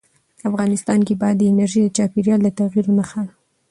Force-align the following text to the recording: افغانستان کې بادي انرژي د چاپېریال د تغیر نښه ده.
افغانستان 0.49 0.99
کې 1.07 1.13
بادي 1.21 1.45
انرژي 1.47 1.79
د 1.83 1.87
چاپېریال 1.97 2.39
د 2.43 2.47
تغیر 2.57 2.85
نښه 2.97 3.21
ده. 3.27 3.33